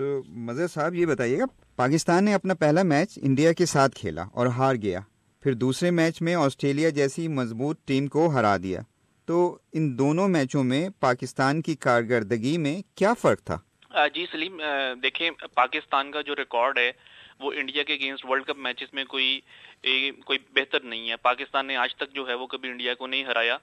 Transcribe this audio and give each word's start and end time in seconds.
تو 0.00 0.22
مظہر 0.26 0.66
صاحب 0.66 0.94
یہ 0.94 1.06
بتائیے 1.06 1.38
گا، 1.38 1.44
پاکستان 1.76 2.24
نے 2.24 2.34
اپنا 2.34 2.54
پہلا 2.54 2.82
میچ 2.82 3.18
انڈیا 3.22 3.52
کے 3.52 3.66
ساتھ 3.66 3.96
کھیلا 3.96 4.22
اور 4.32 4.46
ہار 4.46 4.74
گیا، 4.74 5.00
پھر 5.42 5.54
دوسرے 5.54 5.90
میچ 5.90 6.20
میں 6.22 6.34
آسٹریلیا 6.34 6.88
جیسی 6.88 7.26
مضبوط 7.28 7.80
ٹیم 7.84 8.06
کو 8.06 8.26
ہرا 8.28 8.56
دیا۔ 8.56 8.80
تو 9.26 9.58
ان 9.72 9.98
دونوں 9.98 10.28
میچوں 10.28 10.62
میں 10.64 10.88
پاکستان 11.00 11.60
کی 11.62 11.74
کارکردگی 11.76 12.56
میں 12.58 12.80
کیا 12.94 13.12
فرق 13.14 13.42
تھا؟ 13.44 13.58
جی 14.14 14.26
سلیم 14.32 14.60
دیکھیں، 15.02 15.30
پاکستان 15.54 16.10
کا 16.10 16.20
جو 16.20 16.36
ریکارڈ 16.36 16.78
ہے 16.78 16.90
وہ 17.40 17.52
انڈیا 17.52 17.82
کے 17.82 17.94
اگینسٹ 17.94 18.24
ورلڈ 18.24 18.44
کپ 18.46 18.58
میچز 18.58 18.92
میں 18.92 19.04
کوئی 19.04 19.40
کوئی 20.24 20.38
بہتر 20.52 20.80
نہیں 20.80 21.10
ہے۔ 21.10 21.16
پاکستان 21.16 21.66
نے 21.66 21.76
آج 21.76 21.94
تک 21.96 22.12
جو 22.14 22.28
ہے 22.28 22.34
وہ 22.34 22.46
کبھی 22.46 22.68
انڈیا 22.68 22.94
کو 22.94 23.06
نہیں 23.06 23.24
ہرایا۔ 23.24 23.56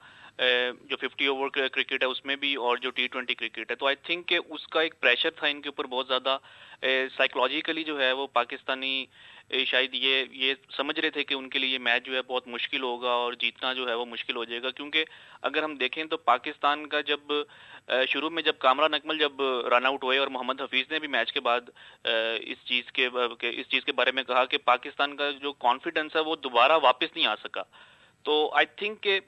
جو 0.89 0.96
ففٹی 1.02 1.25
اوور 1.25 1.50
کرکٹ 1.50 1.92
ہے 1.92 2.05
اس 2.05 2.25
میں 2.25 2.36
بھی 2.36 2.55
اور 2.55 2.78
جو 2.78 2.89
ٹی 2.89 3.07
ٹوینٹی 3.07 3.36
کرکٹ 3.36 3.71
ہے۔ 3.71 3.75
تو 3.75 3.86
آئی 3.88 3.96
تھنک 3.96 4.28
کہ 4.28 4.39
اس 4.50 4.68
کا 4.68 4.82
ایک 4.82 5.00
پریشر 5.00 5.29
تھا 5.29 5.47
ان 5.47 5.61
کے 5.61 5.69
اوپر 5.69 5.86
بہت 5.86 6.07
زیادہ 6.07 6.38
سائیکولوجیکلی 7.18 7.83
جو 7.83 8.00
ہے 8.02 8.11
وہ 8.11 8.28
پاکستانی 8.33 9.05
شاید 9.51 9.93
یہ 9.93 10.24
یہ 10.32 10.54
سمجھ 10.75 11.00
رہے 11.00 11.10
تھے 11.10 11.24
کہ 11.24 11.33
ان 11.33 11.47
کے 11.50 11.60
لیے 11.60 11.69
یہ 11.69 11.79
میچ 11.79 12.05
جو 12.05 12.15
ہے 12.15 12.21
بہت 12.28 12.47
مشکل 12.47 12.82
ہوگا 12.83 13.11
اور 13.11 13.33
جیتنا 13.39 13.71
جو 13.74 13.88
ہے 13.89 13.93
وہ 13.93 14.05
مشکل 14.05 14.36
ہو 14.36 14.43
جائے 14.46 14.61
گا، 14.64 14.71
کیونکہ 14.71 15.05
اگر 15.42 15.64
ہم 15.64 15.75
دیکھیں 15.75 16.04
تو 16.04 16.18
پاکستان 16.18 16.86
کا 16.88 17.01
جب 17.01 17.33
شروع 18.10 18.29
میں 18.29 18.43
جب 18.43 18.57
کامران 18.60 18.93
اکمل 18.93 19.18
جب 19.19 19.41
رن 19.74 19.86
آؤٹ 19.86 20.04
ہوئے 20.04 20.18
اور 20.18 20.28
محمد 20.28 20.61
حفیظ 20.61 20.91
نے 20.91 21.00
بھی 21.00 21.07
میچ 21.07 21.33
کے 21.33 21.39
بعد 21.39 21.69
اس 22.05 22.65
چیز 22.65 22.91
کے 22.91 23.07
اس 23.41 23.68
چیز 23.69 23.86
کے 23.86 23.91
بارے 23.91 24.11
میں 24.11 24.24
کہا 24.24 24.46
کہ 24.46 24.57
پاکستان 24.65 25.15
کا 25.15 25.29
جو 25.41 25.54
کانفیڈنس 25.66 26.16
ہے 26.16 26.21
وہ 26.21 26.36
دوبارہ 26.43 26.77
واپس 26.83 27.16
نہیں 27.16 27.27
آ 27.27 27.36
سکا۔ 27.43 27.64
تو 28.25 28.50
آئی 28.54 28.66
تھنک 28.75 29.02
کہ 29.04 29.19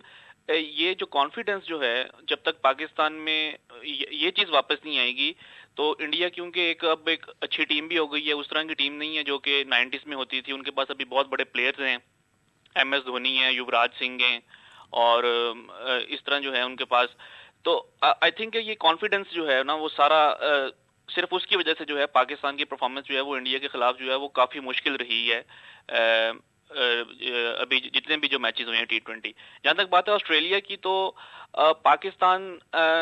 یہ 0.50 0.94
جو 0.94 1.06
کانفیڈنس 1.06 1.66
جو 1.66 1.82
ہے، 1.82 2.04
جب 2.28 2.38
تک 2.44 2.62
پاکستان 2.62 3.14
میں 3.26 3.42
یہ 3.84 4.32
چیز 4.32 4.50
واپس 4.50 4.86
نہیں 4.86 5.00
آئے 5.00 5.16
گی۔ 5.16 5.34
تو 5.76 5.96
انڈیا 6.00 6.30
کیونکہ 6.30 6.60
ایک 6.60 6.86
اب 6.86 7.10
ایک 7.10 7.26
اچھی 7.42 7.66
ٹیم 7.66 7.88
بھی 7.88 7.98
ہو 7.98 8.14
گئی 8.14 8.28
ہے، 8.28 8.34
اس 8.34 8.48
طرح 8.48 8.64
کی 8.64 8.74
ٹیم 8.74 8.96
نہیں 8.96 9.18
ہے 9.18 9.24
جو 9.24 9.38
کہ 9.40 9.64
نائنٹیز 9.68 10.08
میں 10.08 10.16
ہوتی 10.18 10.42
تھی۔ 10.42 10.54
ان 10.54 10.64
کے 10.64 10.72
پاس 10.72 10.90
ابھی 10.90 11.06
بہت 11.06 11.28
بڑے 11.28 11.44
پلیئرز 11.44 11.82
ہیں۔ 11.82 11.98
ایم 12.76 12.94
ایس 12.94 13.06
دھونی 13.06 13.38
ہیں 13.38 13.52
یوراج 13.52 13.90
سنگھ 14.00 14.24
ہیں 14.24 14.40
اور 14.90 15.24
اس 16.08 16.24
طرح 16.24 16.40
جو 16.40 16.54
ہے 16.54 16.62
ان 16.62 16.76
کے 16.76 16.86
پاس۔ 16.86 17.10
تو 17.64 17.88
آئی 18.02 18.32
تھنک 18.32 18.56
یہ 18.56 18.76
کانفیڈنس 18.80 19.32
جو 19.32 19.52
ہے 19.52 19.64
نا، 19.64 19.74
وہ 19.74 19.90
سارا 19.90 20.34
صرف 21.16 21.28
اس 21.32 21.48
کی 21.48 21.58
وجہ 21.58 21.74
سے 21.78 21.86
جو 21.86 22.00
ہے، 22.00 22.06
پاکستان 22.06 22.58
کی 22.58 22.66
پرفارمنس 22.66 23.06
جو 23.06 23.16
ہے، 23.16 23.22
وہ 23.22 23.36
انڈیا 23.36 23.60
کے 23.60 23.68
خلاف 23.68 24.00
جو 24.00 24.10
ہے، 24.10 24.16
وہ 24.16 24.28
کافی 24.28 24.60
مشکل 24.60 24.96
رہی 24.96 25.34
ہے۔ 25.34 25.42
ابھی 26.72 27.80
جتنے 27.80 28.18
بھی 28.18 28.28
جو 28.28 28.40
میچز 28.40 28.68
ہوئے 28.68 28.78
ہیں 28.78 28.86
ٹی 28.86 29.00
ٹوینٹی 29.00 29.32
جہاں 29.64 29.74
تک 29.74 29.90
بات 29.90 30.10
ہے 30.10 30.14
آسٹریلیا 30.14 30.60
کی 30.60 30.76
تو 30.78 31.12
پاکستان 31.84 32.58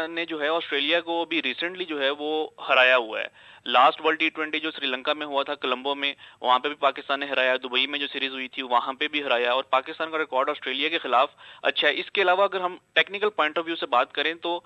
نے 0.09 0.25
جو 0.25 0.41
ہے 0.41 0.47
آسٹریلیا 0.47 0.99
کو 1.01 1.23
بھی 1.29 1.41
ریسنٹلی 1.43 1.85
جو 1.85 1.99
ہے 2.01 2.09
وہ 2.19 2.29
ہرایا 2.69 2.97
ہوا 2.97 3.19
ہے۔ 3.19 3.27
لاسٹ 3.65 4.01
ورلڈ 4.01 4.19
ٹی 4.19 4.29
ٹوینٹی 4.29 4.59
جو 4.59 4.71
سری 4.71 4.87
لنکا 4.87 5.13
میں 5.13 5.25
ہوا 5.27 5.43
تھا 5.43 5.55
کولمبو 5.55 5.95
میں، 5.95 6.13
وہاں 6.41 6.59
پہ 6.59 6.67
بھی 6.67 6.75
پاکستان 6.79 7.19
نے 7.19 7.25
ہرایا، 7.25 7.55
دبئی 7.63 7.85
میں 7.87 7.99
جو 7.99 8.07
سیریز 8.07 8.33
ہوئی 8.33 8.47
تھی، 8.47 8.61
وہاں 8.63 8.93
پہ 8.93 9.07
بھی 9.07 9.23
ہرایا 9.23 9.51
اور 9.51 9.63
پاکستان 9.69 10.11
کا 10.11 10.17
ریکارڈ 10.17 10.49
آسٹریلیا 10.49 10.89
کے 10.89 10.99
خلاف 10.99 11.29
اچھا 11.63 11.87
ہے۔ 11.87 11.93
اس 11.99 12.11
کے 12.11 12.21
علاوہ 12.21 12.43
اگر 12.43 12.61
ہم 12.61 12.77
ٹیکنیکل 12.93 13.29
پوائنٹ 13.29 13.57
آف 13.57 13.65
ویو 13.65 13.75
سے 13.75 13.85
بات 13.87 14.13
کریں 14.13 14.33
تو 14.41 14.59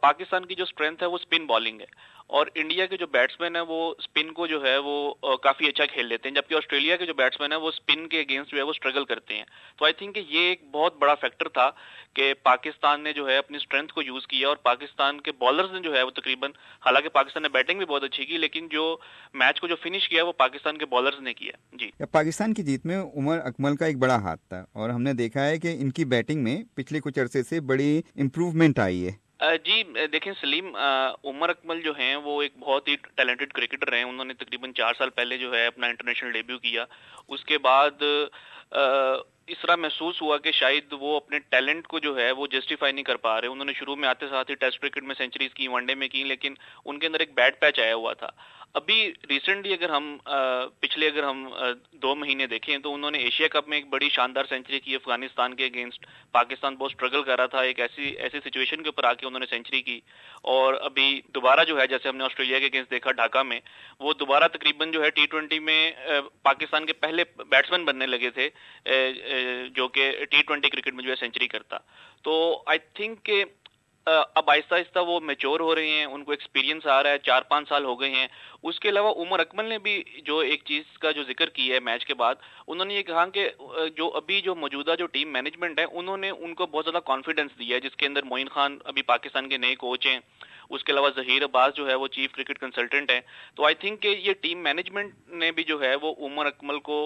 پاکستان 0.00 0.44
کی 0.44 0.54
جو 0.54 0.64
اسٹرینتھ 0.64 1.02
ہے، 1.02 1.08
وہ 1.08 1.14
اسپن 1.14 1.46
بالنگ 1.46 1.80
ہے۔ 1.80 2.20
اور 2.26 2.46
انڈیا 2.54 2.86
کے 2.86 2.96
جو 2.96 3.06
بیٹسمین 3.06 3.56
ہیں، 3.56 3.62
وہ 3.62 3.94
اسپن 3.98 4.32
کو 4.32 4.46
جو 4.46 4.64
ہے، 4.64 4.78
وہ 4.78 5.14
کافی 5.36 5.66
اچھا 5.66 5.86
کھیل 5.86 6.06
لیتے 6.06 6.28
ہیں۔ 6.28 6.36
جبکہ 6.36 6.54
آسٹریلیا 6.54 6.96
کے 6.96 7.06
جو 7.06 7.14
بیٹسمین 7.14 7.52
ہیں، 7.52 7.58
وہ 7.58 7.68
اسپن 7.68 8.08
کے 8.08 8.20
اگینسٹ 8.20 8.50
جو 8.50 8.58
ہے، 8.58 8.62
وہ 8.62 8.70
اسٹرگل 8.70 9.04
کرتے 9.04 9.34
ہیں۔ 9.34 9.44
تو 9.76 9.84
آئی 9.84 9.94
تھنک 9.94 10.16
یہ 10.16 10.40
ایک 10.40 10.70
بہت 10.72 10.96
بڑا 10.96 11.14
فیکٹر 11.14 11.48
تھا 11.48 11.70
کہ 12.14 12.34
پاکستان 12.42 13.00
نے 13.00 13.12
جو 13.12 13.28
ہے، 13.28 13.36
اپنی 13.36 13.56
اسٹرینتھ 13.56 13.92
کو 13.92 14.02
یوز 14.02 14.26
کیا۔ 14.26 14.48
اور 14.48 14.56
پاکستان 14.56 15.20
کے 15.20 15.32
بالرز 15.32 15.72
نے 15.72 15.80
جو 15.80 15.94
ہے، 15.94 16.02
وہ 16.02 16.10
تقریباً، 16.10 16.50
حالانکہ 16.86 17.08
پاکستان 17.08 17.42
نے 17.42 17.48
بیٹنگ 17.48 17.78
بھی 17.78 17.86
بہت 17.86 18.04
اچھی 18.04 18.24
کی، 18.24 18.38
لیکن 18.38 18.68
جو 18.68 18.96
میچ 19.34 19.60
کو 19.60 19.66
جو 19.66 19.76
فنش 19.76 20.08
کیا، 20.08 20.24
وہ 20.24 20.32
پاکستان 20.32 20.78
کے 20.78 20.86
بالرز 20.86 21.20
نے 21.20 21.34
کیا۔ 21.34 21.52
جی۔ 21.72 21.90
پاکستان 22.10 22.54
کی 22.54 22.62
جیت 22.62 22.86
میں 22.86 23.02
عمر 23.16 23.38
اکمل 23.38 23.76
کا 23.76 23.86
ایک 23.86 23.98
بڑا 23.98 24.16
ہاتھ 24.16 24.40
تھا۔ 24.48 24.64
اور 24.72 24.90
ہم 24.90 25.02
نے 25.02 25.12
دیکھا 25.12 25.46
ہے 25.46 25.58
کہ 25.58 25.76
ان 25.80 25.90
کی 25.90 26.04
بیٹنگ 26.04 26.44
میں 26.44 26.62
پچھلے 26.74 27.00
کچھ 27.00 27.18
عرصے 27.18 27.42
سے 27.42 27.60
بڑی 27.60 28.02
امپروومنٹ 28.16 28.78
آئی 28.78 29.06
ہے۔ 29.06 29.29
جی 29.64 29.82
دیکھیں 30.06 30.32
سلیم 30.40 30.76
عمر 31.24 31.48
اکمل 31.48 31.80
جو 31.82 31.92
ہیں، 31.98 32.14
وہ 32.16 32.40
ایک 32.42 32.56
بہت 32.58 32.88
ہی 32.88 32.96
ٹیلنٹڈ 33.14 33.52
کرکٹر 33.52 33.92
ہیں۔ 33.92 34.02
انہوں 34.04 34.24
نے 34.24 34.34
تقریباً 34.34 34.72
چار 34.72 34.94
سال 34.98 35.10
پہلے 35.10 35.38
جو 35.38 35.54
ہے 35.54 35.66
اپنا 35.66 35.86
انٹرنیشنل 35.86 36.32
ڈیبیو 36.32 36.58
کیا۔ 36.58 36.84
اس 37.28 37.44
کے 37.44 37.58
بعد 37.58 38.02
اس 39.50 39.58
طرح 39.62 39.76
محسوس 39.76 40.20
ہوا 40.22 40.36
کہ 40.38 40.50
شاید 40.52 40.92
وہ 41.00 41.16
اپنے 41.16 41.38
ٹیلنٹ 41.38 41.86
کو 41.86 41.98
جو 41.98 42.16
ہے 42.16 42.30
وہ 42.30 42.46
جسٹیفائی 42.46 42.92
نہیں 42.92 43.04
کر 43.04 43.16
پا 43.16 43.40
رہے۔ 43.40 43.48
انہوں 43.48 43.64
نے 43.64 43.72
شروع 43.72 43.96
میں 43.96 44.08
آتے 44.08 44.28
ساتھ 44.28 44.50
ہی 44.50 44.54
ٹیسٹ 44.54 44.80
کرکٹ 44.80 45.02
میں 45.02 45.14
سینچریز 45.18 45.54
کی 45.54 45.68
ون 45.68 45.86
ڈے 45.86 45.94
میں 45.94 46.08
کی، 46.08 46.22
لیکن 46.24 46.54
ان 46.84 46.98
کے 46.98 47.06
اندر 47.06 47.20
ایک 47.20 47.34
بیڈ 47.34 47.58
پیچ 47.60 47.80
آیا 47.80 47.94
ہوا 47.94 48.12
تھا۔ 48.12 48.30
ابھی 48.74 49.12
ریسنٹلی 49.28 49.72
اگر 49.72 49.90
ہم 49.90 50.16
پچھلے 50.80 51.06
اگر 51.06 51.22
ہم 51.22 51.48
دو 52.02 52.14
مہینے 52.14 52.46
دیکھیں 52.46 52.76
تو 52.78 52.92
انہوں 52.94 53.10
نے 53.10 53.18
ایشیا 53.18 53.48
کپ 53.48 53.68
میں 53.68 53.78
ایک 53.78 53.88
بڑی 53.88 54.08
شاندار 54.08 54.44
سینچری 54.48 54.80
کی، 54.80 54.94
افغانستان 54.94 55.54
کے 55.54 55.64
اگینسٹ 55.64 56.06
پاکستان 56.32 56.76
بہت 56.76 56.90
اسٹرگل 56.90 57.22
کر 57.22 57.36
رہا 57.38 57.46
تھا۔ 57.46 57.60
ایک 57.60 57.80
ایسی 57.80 58.10
ایسی 58.18 58.38
سچویشن 58.44 58.82
کے 58.82 58.88
اوپر 58.88 59.04
آ 59.04 59.12
کے 59.12 59.26
انہوں 59.26 59.40
نے 59.40 59.46
سینچری 59.46 59.82
کی۔ 59.82 60.00
اور 60.42 60.74
ابھی 60.82 61.20
دوبارہ 61.34 61.64
جو 61.64 61.80
ہے، 61.80 61.86
جیسے 61.86 62.08
ہم 62.08 62.16
نے 62.16 62.24
آسٹریلیا 62.24 62.58
کے 62.58 62.66
اگینسٹ 62.66 62.90
دیکھا، 62.90 63.12
ڈھاکہ 63.12 63.42
میں، 63.42 63.60
وہ 64.00 64.12
دوبارہ 64.20 64.48
تقریباً 64.48 64.90
جو 64.92 65.02
ہے 65.04 65.10
ٹی 65.10 65.26
ٹوینٹی 65.26 65.58
میں 65.58 65.80
پاکستان 66.42 66.86
کے 66.86 66.92
پہلے 66.92 67.24
بیٹسمین 67.48 67.84
بننے 67.84 68.06
لگے 68.06 68.30
تھے۔ 68.30 68.48
جو 69.74 69.88
کہ 69.88 70.24
ٹی 70.30 70.42
ٹوینٹی 70.42 70.70
کرکٹ 70.70 70.94
میں 70.94 71.04
جو 71.04 71.10
ہے 71.10 71.16
سینچری 71.16 71.48
کرتا۔ 71.48 71.76
تو 72.22 72.62
آئی 72.66 72.78
تھنک 72.94 73.24
کہ 73.24 73.44
اب 74.06 74.50
آہستہ 74.50 74.74
آہستہ 74.74 74.98
وہ 74.98 75.20
میچور 75.20 75.60
ہو 75.60 75.74
رہے 75.74 75.88
ہیں، 75.88 76.04
ان 76.04 76.24
کو 76.24 76.30
ایکسپیرینس 76.30 76.86
آ 76.86 77.02
رہا 77.02 77.10
ہے، 77.10 77.18
چار 77.18 77.42
پانچ 77.42 77.68
سال 77.68 77.84
ہو 77.84 78.00
گئے 78.00 78.10
ہیں۔ 78.10 78.26
اس 78.62 78.78
کے 78.80 78.88
علاوہ 78.88 79.12
عمر 79.22 79.40
اکمل 79.40 79.64
نے 79.64 79.78
بھی 79.78 80.02
جو 80.24 80.38
ایک 80.38 80.62
چیز 80.64 80.98
کا 81.00 81.10
جو 81.10 81.22
ذکر 81.28 81.48
کی 81.48 81.72
ہے 81.72 81.80
میچ 81.80 82.04
کے 82.06 82.14
بعد، 82.14 82.34
انہوں 82.66 82.86
نے 82.86 82.94
یہ 82.94 83.02
کہا 83.02 83.24
کہ 83.34 83.48
جو 83.96 84.10
ابھی 84.16 84.40
جو 84.40 84.54
موجودہ 84.54 84.94
جو 84.98 85.06
ٹیم 85.06 85.32
مینجمنٹ 85.32 85.78
ہے، 85.78 85.84
انہوں 85.92 86.16
نے 86.16 86.30
ان 86.30 86.54
کو 86.54 86.66
بہت 86.66 86.84
زیادہ 86.84 87.02
کانفیڈنس 87.06 87.58
دیا 87.58 87.76
ہے، 87.76 87.80
جس 87.80 87.96
کے 87.96 88.06
اندر 88.06 88.22
معین 88.24 88.48
خان 88.48 88.78
ابھی 88.84 89.02
پاکستان 89.02 89.48
کے 89.48 89.56
نئے 89.58 89.74
کوچ 89.76 90.06
ہیں۔ 90.06 90.18
اس 90.70 90.84
کے 90.84 90.92
علاوہ 90.92 91.08
ظہیر 91.16 91.44
عباس 91.44 91.74
جو 91.74 91.88
ہے، 91.88 91.94
وہ 91.94 92.08
چیف 92.08 92.32
کرکٹ 92.32 92.58
کنسلٹنٹ 92.58 93.10
ہیں۔ 93.10 93.20
تو 93.54 93.64
آئی 93.64 93.74
تھنک 93.74 94.00
کہ 94.02 94.08
یہ 94.18 94.32
ٹیم 94.40 94.62
مینجمنٹ 94.62 95.28
نے 95.40 95.50
بھی 95.52 95.64
جو 95.64 95.80
ہے، 95.82 95.94
وہ 96.02 96.14
عمر 96.26 96.46
اکمل 96.46 96.78
کو 96.80 96.98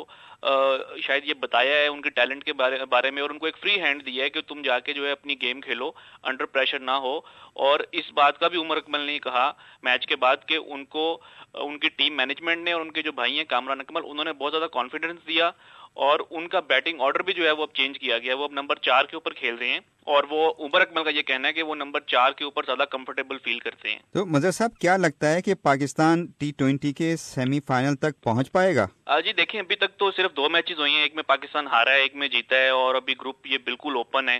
شاید 1.02 1.24
یہ 1.24 1.34
بتایا 1.40 1.76
ہے 1.76 1.86
ان 1.86 2.00
کے 2.02 2.10
ٹیلنٹ 2.10 2.44
کے 2.44 2.52
بارے 2.52 3.10
میں، 3.10 3.22
اور 3.22 3.30
ان 3.30 3.38
کو 3.38 3.46
ایک 3.46 3.56
فری 3.58 3.80
ہینڈ 3.82 4.04
دیا 4.06 4.24
ہے 4.24 4.30
کہ 4.30 4.40
تم 4.48 4.60
جا 4.62 4.78
کے 4.78 4.92
جو 4.92 5.06
ہے 5.06 5.12
اپنی 5.12 5.40
گیم 5.42 5.60
کھیلو 5.60 5.90
انڈر 6.22 6.46
پریشر 6.46 6.78
نہ 6.80 6.96
ہو۔ 7.04 7.16
اور 7.64 7.80
اس 7.92 8.12
بات 8.12 8.38
کا 8.38 8.48
بھی 8.48 8.58
عمر 8.60 8.76
اکمل 8.76 9.00
نے 9.00 9.18
کہا 9.18 9.50
میچ 9.82 10.06
کے 10.06 10.16
بعد 10.16 10.36
کہ 10.48 10.56
ان 10.56 10.84
کو 10.86 11.06
ان 11.54 11.78
کی 11.78 11.88
ٹیم 11.88 12.16
مینجمنٹ 12.16 12.62
نے 12.62 12.72
اور 12.72 12.80
ان 12.80 12.90
کے 12.90 13.02
جو 13.02 13.12
بھائی 13.12 13.36
ہیں 13.36 13.44
کامران 13.44 13.80
اکمل 13.80 14.00
انہوں 14.04 14.24
نے 14.24 14.32
بہت 14.32 14.52
زیادہ 14.52 14.66
کانفیڈنس 14.72 15.26
دیا 15.28 15.50
اور 15.94 16.20
ان 16.30 16.48
کا 16.48 16.60
بیٹنگ 16.60 17.00
آرڈر 17.00 17.22
بھی 17.22 17.32
جو 17.32 17.44
ہے 17.44 17.50
وہ 17.50 17.62
اب 17.62 17.74
چینج 17.74 17.98
کیا 17.98 18.18
گیا 18.18 18.34
وہ 18.34 18.44
اب 18.44 18.52
نمبر 18.52 18.76
چار 18.76 19.04
کے 19.04 19.16
اوپر 19.16 19.32
کھیل 19.32 19.54
رہے 19.54 19.68
ہیں 19.68 19.80
اور 20.04 20.24
وہ 20.30 20.52
عمر 20.58 20.80
اکمل 20.80 21.04
کا 21.04 21.10
یہ 21.10 21.22
کہنا 21.22 21.48
ہے 21.48 21.52
کہ 21.52 21.62
وہ 21.62 21.74
نمبر 21.74 22.00
چار 22.00 22.32
کے 22.32 22.44
اوپر 22.44 22.62
زیادہ 22.66 22.84
کمفرٹیبل 22.90 23.38
فیل 23.38 23.58
کرتے 23.58 23.90
ہیں۔ 23.90 23.98
تو 24.12 24.26
مظہر 24.26 24.50
صاحب 24.50 24.76
کیا 24.78 24.96
لگتا 24.96 25.32
ہے 25.32 25.42
کہ 25.42 25.54
پاکستان 25.54 26.26
ٹی 26.26 26.52
ٹوینٹی 26.56 26.92
کے 26.92 27.16
سیمی 27.16 27.60
فائنل 27.60 27.94
تک 27.94 28.22
پہنچ 28.22 28.52
پائے 28.52 28.76
گا؟ 28.76 28.86
جی 29.20 29.32
دیکھیں 29.32 29.60
ابھی 29.60 29.76
تک 29.76 29.96
تو 29.96 30.10
صرف 30.10 30.36
دو 30.36 30.48
میچز 30.48 30.78
ہوئی 30.78 30.94
ہیں 30.94 31.02
ایک 31.02 31.14
میں 31.14 31.22
پاکستان 31.22 31.66
ہارا 31.66 31.90
ہے 31.90 32.00
ایک 32.00 32.14
میں 32.14 32.28
جیتا 32.28 32.56
ہے 32.56 32.68
اور 32.68 32.94
ابھی 32.94 33.14
گروپ 33.20 33.46
یہ 33.46 33.58
بالکل 33.64 33.96
اوپن 33.96 34.28
ہے۔ 34.28 34.38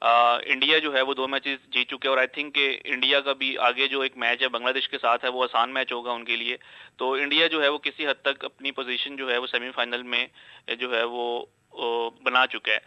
انڈیا 0.00 0.78
جو 0.78 0.94
ہے 0.94 1.02
وہ 1.02 1.14
دو 1.14 1.28
میچز 1.28 1.72
جیت 1.72 1.90
چکے 1.90 2.08
اور 2.08 2.18
آئی 2.18 2.26
تھنک 2.26 2.54
کہ 2.54 2.78
انڈیا 2.84 3.20
کا 3.20 3.32
بھی 3.32 3.58
آگے 3.58 3.88
جو 3.88 4.00
ایک 4.00 4.16
میچ 4.16 4.42
ہے 4.42 4.48
بنگلہ 4.48 4.72
دیش 4.72 4.88
کے 4.88 4.98
ساتھ 4.98 5.24
ہے 5.24 5.30
وہ 5.30 5.44
آسان 5.44 5.74
میچ 5.74 5.92
ہوگا 5.92 6.12
ان 6.12 6.24
کے 6.24 6.36
لیے۔ 6.36 6.56
تو 6.96 7.12
انڈیا 7.12 7.46
جو 7.46 7.62
ہے 7.62 7.68
وہ 7.68 7.78
کسی 7.78 8.06
حد 8.06 8.22
تک 8.22 8.44
اپنی 8.44 8.70
پوزیشن 8.70 9.16
جو 9.16 9.30
ہے 9.30 9.38
وہ 9.38 9.46
سیمی 9.46 9.70
فائنل 9.70 10.02
میں 10.02 10.26
جو 10.78 10.96
ہے 10.96 11.02
وہ 11.04 11.44
بنا 12.24 12.46
چکا 12.46 12.72
ہے۔ 12.72 12.78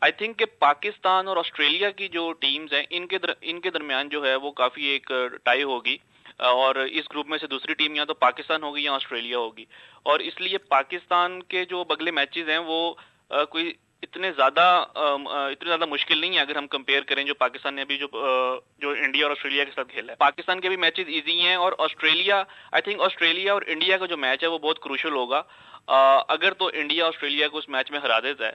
آئی 0.00 0.12
تھنک 0.12 0.38
کہ 0.38 0.44
پاکستان 0.44 1.28
اور 1.28 1.36
آسٹریلیا 1.36 1.90
کی 1.90 2.08
جو 2.08 2.32
ٹیمز 2.32 2.72
ہیں 2.72 2.82
ان 2.90 3.06
کے 3.06 3.18
در, 3.18 3.32
ان 3.40 3.60
کے 3.60 3.70
درمیان 3.70 4.08
جو 4.08 4.26
ہے 4.26 4.34
وہ 4.34 4.50
کافی 4.50 4.84
ایک 4.84 5.12
ٹائی 5.44 5.62
ہوگی۔ 5.62 5.96
اور 6.38 6.74
اس 6.74 7.10
گروپ 7.12 7.26
میں 7.26 7.38
سے 7.38 7.46
دوسری 7.46 7.74
ٹیم 7.74 7.94
یا 7.94 8.04
تو 8.04 8.14
پاکستان 8.14 8.62
ہوگی 8.62 8.82
یا 8.84 8.92
آسٹریلیا 8.92 9.38
ہوگی۔ 9.38 9.64
اور 10.02 10.20
اس 10.20 10.40
لیے 10.40 10.58
پاکستان 10.58 11.42
کے 11.42 11.64
جو 11.64 11.84
بگلے 11.84 12.10
میچز 12.10 12.48
ہیں 12.48 12.58
وہ 12.58 12.94
کوئی 13.50 13.72
اتنے 14.04 14.30
زیادہ 14.36 14.62
اتنے 14.96 15.68
زیادہ 15.68 15.86
مشکل 15.86 16.18
نہیں 16.18 16.34
ہے 16.36 16.40
اگر 16.40 16.56
ہم 16.56 16.66
کمپیئر 16.68 17.02
کریں 17.02 17.22
جو 17.24 17.34
پاکستان 17.36 17.74
نے 17.74 17.82
ابھی 17.82 17.98
جو 17.98 18.08
جو 18.78 18.90
انڈیا 18.90 19.24
اور 19.24 19.30
آسٹریلیا 19.30 19.64
کے 19.64 19.70
ساتھ 19.74 19.92
کھیلا 19.92 20.12
ہے۔ 20.12 20.16
پاکستان 20.18 20.60
کے 20.60 20.68
بھی 20.68 20.76
میچز 20.76 21.08
ایزی 21.08 21.38
ہیں 21.40 21.54
اور 21.56 21.72
آسٹریلیا 21.78 22.42
آئی 22.72 22.82
تھنک 22.82 23.00
آسٹریلیا 23.02 23.52
اور 23.52 23.62
انڈیا 23.66 23.98
کا 23.98 24.06
جو 24.06 24.16
میچ 24.16 24.42
ہے 24.42 24.48
وہ 24.48 24.58
بہت 24.58 24.78
کروشل 24.82 25.12
ہوگا۔ 25.12 25.42
اگر 26.28 26.52
تو 26.52 26.70
انڈیا 26.74 27.06
آسٹریلیا 27.06 27.48
کو 27.48 27.58
اس 27.58 27.68
میچ 27.68 27.90
میں 27.90 28.00
ہرا 28.00 28.18
دیتا 28.20 28.46
ہے، 28.46 28.52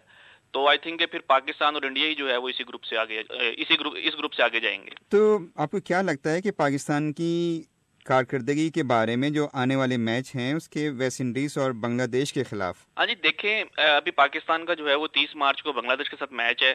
تو 0.54 0.68
آئی 0.68 0.78
تھنک 0.78 1.02
پھر 1.12 1.20
پاکستان 1.28 1.76
اور 1.76 1.84
انڈیا 1.84 2.08
ہی 2.08 2.16
جو 2.16 2.30
ہے 2.30 2.38
وہ 2.38 2.50
اسی 2.50 2.64
گروپ 2.68 2.84
سے 2.84 2.98
آگے 2.98 3.22
اسی 3.30 3.80
گروپ 3.80 3.96
اس 3.98 4.18
گروپ 4.18 4.34
سے 4.34 4.44
آگے 4.44 4.60
جائیں 4.60 4.80
گے۔ 4.86 4.92
تو 5.10 5.38
آپ 5.56 5.72
کو 5.72 5.80
کیا 5.80 6.02
لگتا 6.02 6.32
ہے 6.32 6.42
کہ 6.42 6.52
پاکستان 6.58 7.12
کی 7.14 7.64
کارکردگی 8.10 8.70
کے 8.70 8.84
بارے 8.84 9.16
میں 9.16 9.30
جو 9.30 9.48
آنے 9.54 9.76
والے 9.76 9.98
میچ 9.98 10.36
ہیں، 10.36 10.54
اس 10.54 10.70
کے 10.70 10.90
ویسٹ 10.90 11.22
انڈیز 11.22 11.58
اور 11.58 11.72
بنگلہ 11.82 12.06
دیش 12.08 12.34
کے 12.34 12.44
خلاف۔ 12.44 12.78
ہاں 12.98 13.06
جی 13.06 13.16
دیکھیں 13.24 13.64
ابھی 13.78 14.12
پاکستان 14.12 14.66
کا 14.66 14.74
جو 14.74 14.90
ہے 14.90 14.96
وہ 14.96 15.08
تیس 15.08 15.36
مارچ 15.36 15.64
کو 15.64 15.74
بنگلہ 15.74 15.96
دیش 15.96 16.10
کے 16.10 16.16
ساتھ 16.20 16.34
میچ 16.34 16.64
ہے 16.64 16.74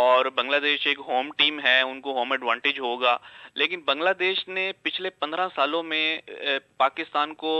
اور 0.00 0.26
بنگلہ 0.34 0.56
دیش 0.62 0.86
ایک 0.86 1.00
ہوم 1.08 1.30
ٹیم 1.36 1.60
ہے، 1.64 1.80
ان 1.80 2.00
کو 2.00 2.12
ہوم 2.18 2.32
ایڈوانٹیج 2.32 2.80
ہوگا۔ 2.80 3.16
لیکن 3.54 3.80
بنگلہ 3.80 4.10
دیش 4.18 4.46
نے 4.48 4.70
پچھلے 4.82 5.10
پندرہ 5.10 5.48
سالوں 5.54 5.82
میں 5.82 6.18
پاکستان 6.76 7.34
کو 7.34 7.54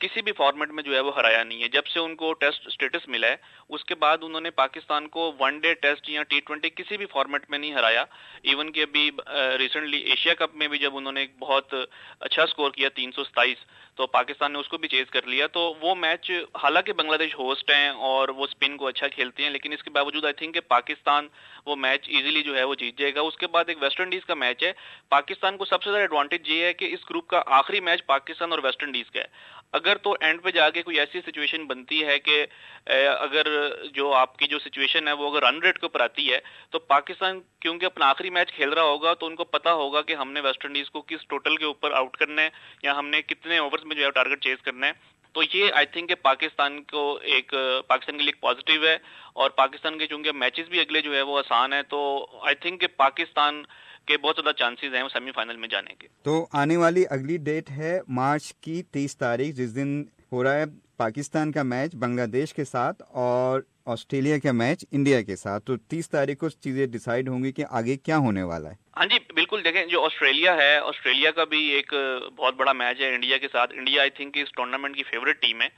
کسی 0.00 0.22
بھی 0.22 0.32
فارمیٹ 0.32 0.70
میں 0.70 0.82
جو 0.82 0.94
ہے 0.94 1.00
وہ 1.00 1.14
ہرایا 1.16 1.42
نہیں 1.44 1.62
ہے۔ 1.62 1.68
جب 1.68 1.86
سے 1.86 1.98
ان 2.00 2.14
کو 2.16 2.32
ٹیسٹ 2.40 2.68
سٹیٹس 2.70 3.06
ملا 3.08 3.28
ہے، 3.28 3.36
اس 3.68 3.84
کے 3.84 3.94
بعد 3.94 4.22
انہوں 4.22 4.40
نے 4.40 4.50
پاکستان 4.50 5.06
کو 5.08 5.32
ون 5.40 5.58
ڈے 5.58 5.72
ٹیسٹ 5.74 6.08
یا 6.08 6.22
ٹی 6.22 6.40
ٹوینٹی 6.40 6.70
کسی 6.70 6.96
بھی 6.96 7.06
فارمیٹ 7.12 7.48
میں 7.50 7.58
نہیں 7.58 7.72
ہرایا۔ 7.74 8.04
ایون 8.42 8.72
کہ 8.72 8.82
ابھی 8.82 9.10
ریسنٹلی 9.58 9.98
ایشیا 10.10 10.34
کپ 10.34 10.54
میں 10.54 10.68
بھی 10.68 10.78
جب 10.78 10.96
انہوں 10.96 11.12
نے 11.12 11.20
ایک 11.20 11.38
بہت 11.38 11.74
اچھا 12.20 12.46
سکور 12.46 12.70
کیا 12.70 12.88
تین 12.94 13.12
سو 13.12 13.24
ستائیس، 13.24 13.64
تو 13.96 14.06
پاکستان 14.08 14.52
نے 14.52 14.58
اس 14.58 14.68
کو 14.68 14.78
بھی 14.78 14.88
چیز 14.88 15.10
کر 15.10 15.26
لیا۔ 15.26 15.46
تو 15.46 15.60
وہ 15.80 15.94
میچ 15.94 16.30
حالانکہ 16.62 16.92
بنگلہ 16.92 17.16
دیش 17.16 17.34
ہوسٹ 17.38 17.70
ہیں 17.70 17.88
اور 18.08 18.28
وہ 18.28 18.44
اسپن 18.44 18.76
کو 18.76 18.86
اچھا 18.86 19.08
کھیلتے 19.08 19.42
ہیں، 19.42 19.50
لیکن 19.50 19.72
اس 19.72 19.82
کے 19.82 19.90
باوجود 19.90 20.24
آئی 20.24 20.34
تھنک 20.34 20.54
کہ 20.54 20.60
پاکستان 20.68 21.28
وہ 21.66 21.76
میچ 21.76 22.08
ایزیلی 22.08 22.42
جو 22.42 22.56
ہے 22.56 22.64
وہ 22.64 22.74
جیت 22.74 22.98
جائے 22.98 23.14
گا۔ 23.14 23.20
اس 23.20 23.36
کے 23.36 23.46
بعد 23.46 23.64
ایک 23.68 23.82
ویسٹ 23.82 24.00
انڈیز 24.00 24.24
کا 24.26 24.34
میچ 24.34 24.64
ہے۔ 24.64 24.72
پاکستان 25.08 25.56
کو 25.56 25.64
سب 25.64 25.82
سے 25.82 25.90
زیادہ 25.90 26.02
ایڈوانٹیج 26.02 26.48
یہ 26.50 26.64
ہے 26.64 26.72
کہ 26.72 26.92
اس 26.94 27.08
گروپ 27.10 27.26
کا 27.28 27.42
آخری 27.58 27.80
میچ 27.80 28.04
پاکستان 28.06 28.52
اور 28.52 28.58
ویسٹ 28.64 28.82
انڈیز 28.82 29.10
کا 29.10 29.20
ہے۔ 29.20 29.62
اگر 29.74 29.96
تو 30.02 30.14
اینڈ 30.20 30.42
پہ 30.42 30.50
جا 30.50 30.68
کے 30.70 30.82
کوئی 30.82 30.98
ایسی 31.00 31.20
سچویشن 31.20 31.64
بنتی 31.66 32.04
ہے 32.06 32.18
کہ 32.18 32.44
اگر 32.86 33.46
جو 33.94 34.12
آپ 34.14 34.36
کی 34.38 34.46
جو 34.46 34.58
سچویشن 34.58 35.08
ہے 35.08 35.12
وہ 35.12 35.30
اگر 35.30 35.46
رن 35.46 35.58
ریٹ 35.62 35.78
کے 35.78 35.86
اوپر 35.86 36.00
آتی 36.00 36.30
ہے، 36.32 36.38
تو 36.70 36.78
پاکستان 36.78 37.40
کیونکہ 37.60 37.86
اپنا 37.86 38.08
آخری 38.08 38.30
میچ 38.30 38.52
کھیل 38.52 38.72
رہا 38.72 38.82
ہوگا، 38.82 39.14
تو 39.14 39.26
ان 39.26 39.34
کو 39.36 39.44
پتا 39.46 39.72
ہوگا 39.74 40.02
کہ 40.02 40.14
ہم 40.14 40.32
نے 40.32 40.40
ویسٹ 40.40 40.64
انڈیز 40.64 40.90
کو 40.90 41.02
کس 41.02 41.26
ٹوٹل 41.28 41.56
کے 41.56 41.64
اوپر 41.64 41.92
آؤٹ 42.00 42.16
کرنا 42.16 42.42
ہے، 42.42 42.50
یا 42.82 42.96
ہم 42.98 43.08
نے 43.08 43.22
کتنے 43.22 43.58
اوورز 43.58 43.84
میں 43.84 43.96
جو 43.96 44.04
ہے 44.04 44.10
ٹارگٹ 44.10 44.42
چیز 44.44 44.62
کرنا 44.64 44.86
ہے۔ 44.86 44.92
تو 45.34 45.42
یہ 45.52 45.70
آئی 45.74 45.86
تھنک 45.92 46.08
کہ 46.08 46.14
پاکستان 46.22 46.82
کو 46.90 47.02
ایک، 47.34 47.54
پاکستان 47.86 48.18
کے 48.18 48.24
لیے 48.24 48.40
پازیٹیو 48.40 48.84
ہے، 48.86 48.96
اور 49.34 49.50
پاکستان 49.56 49.98
کے 49.98 50.06
چونکہ 50.06 50.32
میچز 50.32 50.68
بھی 50.68 50.80
اگلے 50.80 51.00
جو 51.02 51.14
ہے 51.14 51.22
وہ 51.22 51.38
آسان 51.38 51.72
ہے 51.72 51.82
تو 51.90 52.04
آئی 52.42 52.54
تھنک 52.56 52.80
کہ 52.80 52.86
پاکستان 52.96 53.62
کے 54.06 54.16
بہت 54.18 54.36
زیادہ 54.36 54.54
چانسز 54.56 54.94
ہیں 54.94 55.02
وہ 55.02 55.08
سیمی 55.08 55.30
فائنل 55.32 55.56
میں 55.56 55.68
جانے 55.68 55.94
کے۔ 55.94 56.08
تو 56.22 56.46
آنے 56.52 56.76
والی 56.76 57.04
اگلی 57.10 57.36
ڈیٹ 57.36 57.70
ہے 57.70 58.00
مارچ 58.08 58.52
کی 58.54 58.82
تیس 58.82 59.16
تاریخ 59.16 59.54
جس 59.54 59.74
دن 59.76 60.02
ہو 60.32 60.42
رہا 60.44 60.54
ہے 60.54 60.64
پاکستان 60.96 61.52
کا 61.52 61.62
میچ 61.62 61.94
بنگلہ 61.94 62.26
دیش 62.26 62.54
کے 62.54 62.64
ساتھ 62.64 63.02
اور 63.12 63.60
آسٹریلیا 63.86 64.38
کا 64.38 64.52
میچ 64.52 64.84
انڈیا 64.90 65.20
کے 65.22 65.36
ساتھ۔ 65.36 65.64
تو 65.64 65.76
تیس 65.76 66.10
تاریخ 66.10 66.38
کو 66.38 66.48
چیزیں 66.48 66.86
ڈیسائیڈ 66.86 67.28
ہوں 67.28 67.44
گی 67.44 67.52
کہ 67.52 67.64
آگے 67.70 67.96
کیا 67.96 68.18
ہونے 68.18 68.42
والا 68.42 68.70
ہے۔ 68.70 68.74
ہاں 68.96 69.06
جی 69.06 69.18
بالکل 69.34 69.64
دیکھیں 69.64 69.84
جو 69.86 70.04
آسٹریلیا 70.04 70.56
ہے 70.56 70.76
آسٹریلیا 70.76 71.30
کا 71.30 71.44
بھی 71.44 71.64
ایک 71.68 71.94
بہت 72.36 72.54
بڑا 72.54 72.72
میچ 72.72 73.00
ہے 73.00 73.14
انڈیا 73.14 73.38
کے 73.38 73.48
ساتھ۔ 73.52 73.72
انڈیا 73.74 74.00
آئی 74.00 74.10
تھنک 74.10 74.36
اس 74.36 74.52
ٹورنامنٹ 74.52 74.96
کی 74.96 75.02
فیوریٹ 75.02 75.40
ٹیم 75.40 75.60
ہے۔ 75.62 75.68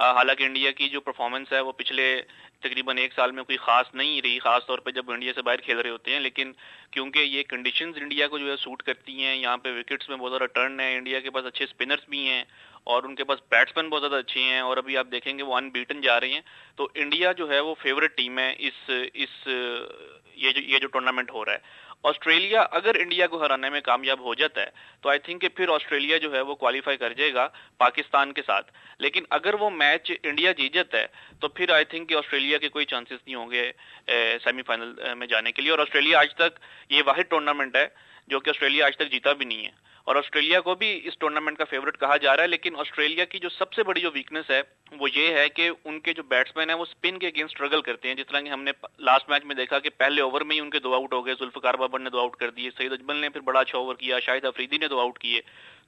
حالانکہ 0.00 0.44
انڈیا 0.44 0.70
کی 0.72 0.88
جو 0.88 1.00
پرفارمنس 1.00 1.52
ہے، 1.52 1.60
وہ 1.60 1.72
پچھلے 1.78 2.20
تقریباً 2.62 2.98
ایک 2.98 3.12
سال 3.14 3.32
میں 3.32 3.42
کوئی 3.42 3.56
خاص 3.58 3.94
نہیں 3.94 4.20
رہی، 4.22 4.38
خاص 4.38 4.66
طور 4.66 4.78
پہ 4.78 4.90
جب 4.90 5.10
انڈیا 5.10 5.32
سے 5.34 5.42
باہر 5.42 5.60
کھیل 5.60 5.78
رہے 5.78 5.90
ہوتے 5.90 6.12
ہیں، 6.12 6.20
لیکن 6.20 6.52
کیونکہ 6.92 7.18
یہ 7.18 7.42
کنڈیشنز 7.48 7.98
انڈیا 8.00 8.28
کو 8.28 8.38
جو 8.38 8.50
ہے 8.50 8.56
سوٹ 8.56 8.82
کرتی 8.82 9.22
ہیں، 9.22 9.36
یہاں 9.36 9.56
پہ 9.56 9.72
وکٹس 9.78 10.08
میں 10.08 10.16
بہت 10.16 10.30
زیادہ 10.32 10.46
ٹرن 10.54 10.80
ہے 10.80 10.94
انڈیا 10.96 11.20
کے 11.20 11.30
پاس 11.30 11.46
اچھے 11.46 11.64
اسپنرس 11.64 12.08
بھی 12.08 12.26
ہیں، 12.28 12.42
اور 12.84 13.02
ان 13.02 13.14
کے 13.14 13.24
پاس 13.24 13.38
بیٹسمین 13.50 13.88
بہت 13.88 14.02
زیادہ 14.02 14.16
اچھے 14.16 14.42
ہیں، 14.42 14.60
اور 14.60 14.76
ابھی 14.76 14.96
آپ 14.96 15.10
دیکھیں 15.12 15.36
گے 15.38 15.42
وہ 15.42 15.56
ان 15.56 15.68
بیٹن 15.70 16.00
جا 16.00 16.20
رہی 16.20 16.34
ہیں، 16.34 16.40
تو 16.76 16.88
انڈیا 16.94 17.32
جو 17.32 17.50
ہے 17.50 17.60
وہ 17.60 17.74
فیوریٹ 17.82 18.16
ٹیم 18.16 18.38
ہے 18.38 18.54
اس 18.58 18.90
اس، 19.14 19.46
یہ 20.36 20.52
جو 20.52 20.60
یہ 20.62 20.78
جو 20.78 20.88
ٹورنامنٹ 20.88 21.30
ہو 21.30 21.44
رہا 21.44 21.52
ہے۔ 21.52 21.88
آسٹریلیا 22.02 22.60
اگر 22.70 22.94
انڈیا 22.94 23.26
کو 23.26 23.42
ہرانے 23.42 23.70
میں 23.70 23.80
کامیاب 23.80 24.20
ہو 24.20 24.34
جاتا 24.34 24.60
ہے، 24.60 24.70
تو 25.00 25.08
آئی 25.08 25.18
تھنک 25.18 25.40
کہ 25.40 25.48
پھر 25.48 25.68
آسٹریلیا 25.68 26.16
جو 26.16 26.32
ہے 26.34 26.40
وہ 26.40 26.54
کوالیفائی 26.54 26.96
کر 26.96 27.12
جائے 27.12 27.34
گا 27.34 27.48
پاکستان 27.78 28.32
کے 28.32 28.42
ساتھ۔ 28.46 28.70
لیکن 28.98 29.24
اگر 29.30 29.54
وہ 29.54 29.70
میچ 29.70 30.10
انڈیا 30.22 30.52
جیت 30.52 30.74
جاتا 30.74 30.98
ہے، 30.98 31.06
تو 31.40 31.48
پھر 31.48 31.70
آئی 31.70 31.84
تھنک 31.84 32.08
کہ 32.08 32.14
آسٹریلیا 32.14 32.58
کے 32.58 32.68
کوئی 32.68 32.84
چانسز 32.84 33.26
نہیں 33.26 33.34
ہوں 33.34 33.50
گے 33.50 33.70
سیمی 34.44 34.62
فائنل 34.62 35.14
میں 35.14 35.26
جانے 35.26 35.52
کے 35.52 35.62
لیے۔ 35.62 35.70
اور 35.70 35.78
آسٹریلیا 35.78 36.18
آج 36.20 36.34
تک 36.34 36.58
یہ 36.88 37.02
واحد 37.06 37.30
ٹورنامنٹ 37.30 37.76
ہے 37.76 37.86
جو 38.26 38.40
کہ 38.40 38.50
آسٹریلیا 38.50 38.86
آج 38.86 38.96
تک 38.96 39.10
جیتا 39.10 39.32
بھی 39.32 39.44
نہیں 39.44 39.64
ہے۔ 39.66 39.70
اور 40.04 40.16
آسٹریلیا 40.16 40.60
کو 40.60 40.74
بھی 40.74 41.00
اس 41.04 41.18
ٹورنامنٹ 41.18 41.58
کا 41.58 41.64
فیوریٹ 41.64 41.98
کہا 42.00 42.16
جا 42.16 42.36
رہا 42.36 42.42
ہے، 42.42 42.48
لیکن 42.48 42.76
آسٹریلیا 42.76 43.24
کی 43.24 43.38
جو 43.38 43.48
سب 43.48 43.72
سے 43.72 43.82
بڑی 43.82 44.00
جو 44.00 44.10
ویکنس 44.14 44.50
ہے، 44.50 44.60
وہ 44.92 45.08
یہ 45.14 45.34
ہے 45.34 45.48
کہ 45.48 45.70
ان 45.84 46.00
کے 46.00 46.12
جو 46.12 46.22
بیٹسمین 46.22 46.70
ہیں، 46.70 46.76
وہ 46.76 46.82
اسپن 46.82 47.18
کے 47.18 47.26
اگینسٹ 47.26 47.54
اسٹرگل 47.54 47.82
کرتے 47.82 48.08
ہیں۔ 48.08 48.14
جس 48.14 48.26
طرح 48.26 48.40
کہ 48.40 48.48
ہم 48.48 48.62
نے 48.62 48.72
لاسٹ 48.98 49.28
میچ 49.30 49.44
میں 49.44 49.54
دیکھا 49.54 49.78
کہ 49.78 49.90
پہلے 49.96 50.22
اوور 50.22 50.40
میں 50.40 50.56
ہی 50.56 50.60
ان 50.60 50.70
کے 50.70 50.78
دو 50.78 50.94
آؤٹ 50.94 51.12
ہو 51.12 51.24
گئے 51.26 51.34
ذوالفقار 51.34 51.74
بابر 51.74 51.98
نے 51.98 52.10
دو 52.10 52.20
آؤٹ 52.20 52.36
کر 52.36 52.50
دیے، 52.50 52.70
سعید 52.76 52.92
اجمل 52.92 53.16
نے 53.16 53.28
پھر 53.28 53.40
بڑا 53.40 53.60
اچھا 53.60 53.78
اوور 53.78 53.94
کیا، 53.94 54.18
شاہد 54.18 54.44
افریدی 54.44 54.78
نے 54.78 54.88
دو 54.88 55.00
آؤٹ 55.00 55.18
کیے۔ 55.18 55.40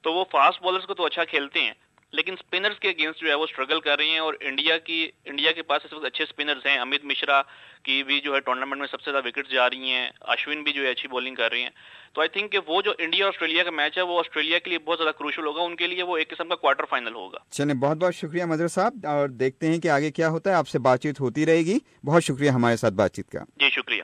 تو 0.03 0.13
وہ 0.13 0.25
فاسٹ 0.31 0.63
بالرز 0.63 0.87
کو 0.87 0.95
تو 0.95 1.05
اچھا 1.05 1.25
کھیلتے 1.25 1.61
ہیں 1.61 1.73
لیکن 2.13 2.35
سپنرز 2.37 2.81
کے 2.81 2.89
اگینسٹ 2.89 3.21
جو 3.21 3.29
ہے 3.29 3.35
وہ 3.35 3.45
اسٹرگل 3.45 3.81
کر 3.81 3.97
رہی 3.99 4.09
ہیں 4.09 4.19
اور 4.19 4.35
انڈیا 4.41 4.79
کی 4.79 5.11
انڈیا 5.25 5.53
کے 5.53 5.63
پاس 5.63 5.85
اس 5.85 5.93
وقت 5.93 6.05
اچھے 6.05 6.25
سپنرز 6.27 6.67
ہیں 6.67 6.79
امت 6.79 7.05
مشرا 7.05 7.43
کی 7.83 8.03
بھی 8.03 8.21
جو 8.21 8.35
ہے 8.35 8.41
ٹورنامنٹ 8.41 8.81
میں 8.81 8.89
سب 8.91 9.01
سے 9.01 9.11
زیادہ 9.11 9.27
وکٹس 9.27 9.51
جا 9.51 9.71
رہی 9.71 9.91
ہیں 9.91 10.11
اشون 10.21 10.63
بھی 10.63 10.73
جو 10.73 10.83
ہے 10.83 10.91
اچھی 10.91 11.09
بولنگ 11.09 11.35
کر 11.35 11.51
رہی 11.53 11.63
ہیں۔ 11.63 11.71
تو 12.13 12.21
آئی 12.21 12.29
تھنک 12.29 12.53
کہ 12.53 12.59
وہ 12.67 12.83
جو 12.83 12.93
انڈیا 12.99 13.25
اور 13.25 13.33
آسٹریلیا 13.33 13.65
کا 13.65 13.71
میچ 13.71 13.99
ہے 13.99 14.03
وہ 14.03 14.19
آسٹریلیا 14.19 14.59
کے 14.59 14.71
لیے 14.71 14.79
بہت 14.79 14.99
زیادہ 14.99 15.19
کروشل 15.19 15.47
ہوگا۔ 15.47 15.63
ان 15.63 15.77
کے 15.77 15.87
لیے 15.87 16.03
وہ 16.03 16.17
ایک 16.17 16.31
قسم 16.31 16.49
کا 16.49 16.55
کوارٹر 16.55 16.85
فائنل 16.85 17.15
ہوگا۔ 17.15 17.39
چلیں 17.51 17.75
بہت 17.75 17.97
بہت 17.97 18.15
شکریہ 18.15 18.45
مظہر 18.45 18.69
صاحب 18.69 19.07
اور 19.07 19.29
دیکھتے 19.29 19.67
ہیں 19.67 19.79
کہ 19.79 19.89
آگے 19.89 20.11
کیا 20.11 20.29
ہوتا 20.29 20.51
ہے۔ 20.51 20.55
آپ 20.55 20.69
سے 20.69 20.79
بات 20.79 21.03
چیت 21.03 21.21
ہوتی 21.21 21.47
رہے 21.47 21.59
گی۔ 21.59 21.79
بہت 22.05 22.25
شکریہ 22.25 22.51
ہمارے 22.51 22.77
ساتھ 22.77 22.95
بات 22.95 23.15
چیت 23.15 23.31
کا۔ 23.31 23.39
جی 23.57 23.71
شکریہ۔ 23.71 24.03